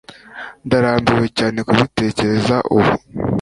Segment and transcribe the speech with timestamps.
[0.65, 2.91] Ndarambiwe cyane kubitekereza ubu